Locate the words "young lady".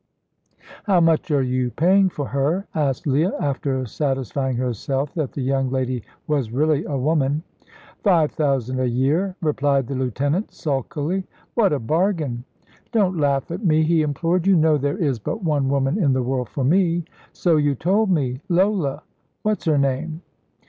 5.43-6.01